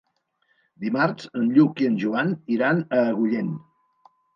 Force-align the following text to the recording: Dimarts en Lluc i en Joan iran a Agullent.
Dimarts 0.85 1.29
en 1.41 1.53
Lluc 1.59 1.85
i 1.85 1.93
en 1.93 2.03
Joan 2.07 2.35
iran 2.59 2.87
a 3.01 3.07
Agullent. 3.15 3.59